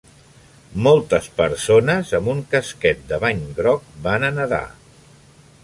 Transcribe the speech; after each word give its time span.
Moltes 0.87 1.27
persones 1.41 2.13
amb 2.19 2.31
un 2.33 2.41
casquet 2.55 3.05
de 3.13 3.21
bany 3.25 3.45
groc 3.61 3.93
van 4.09 4.27
a 4.31 4.33
nadar. 4.39 4.65